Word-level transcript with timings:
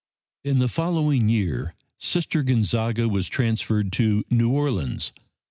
In 0.43 0.57
the 0.57 0.67
following 0.67 1.29
year 1.29 1.75
Sister 1.99 2.41
Gonzaga 2.41 3.07
was 3.07 3.27
transferred 3.27 3.91
to 3.91 4.23
New 4.31 4.49
Orleans. 4.49 5.11